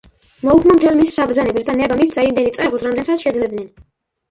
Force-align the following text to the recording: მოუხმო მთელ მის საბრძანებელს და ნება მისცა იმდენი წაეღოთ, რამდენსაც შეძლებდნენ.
მოუხმო 0.47 0.75
მთელ 0.79 0.97
მის 0.99 1.17
საბრძანებელს 1.19 1.69
და 1.69 1.77
ნება 1.83 1.99
მისცა 2.01 2.25
იმდენი 2.31 2.55
წაეღოთ, 2.59 2.89
რამდენსაც 2.89 3.29
შეძლებდნენ. 3.29 3.71